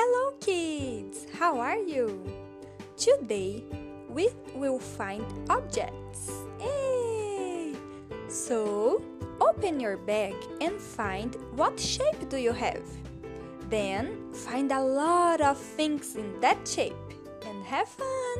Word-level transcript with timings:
Hello, 0.00 0.30
kids! 0.38 1.26
How 1.34 1.58
are 1.58 1.76
you? 1.76 2.22
Today 2.96 3.64
we 4.08 4.30
will 4.54 4.78
find 4.78 5.26
objects. 5.50 6.30
Yay! 6.60 7.74
So, 8.28 9.02
open 9.40 9.80
your 9.80 9.96
bag 9.96 10.36
and 10.60 10.78
find 10.78 11.34
what 11.58 11.80
shape 11.80 12.28
do 12.30 12.36
you 12.36 12.52
have. 12.52 12.86
Then, 13.70 14.32
find 14.32 14.70
a 14.70 14.80
lot 14.80 15.40
of 15.40 15.58
things 15.58 16.14
in 16.14 16.38
that 16.38 16.62
shape 16.62 16.94
and 17.44 17.64
have 17.64 17.88
fun! 17.88 18.38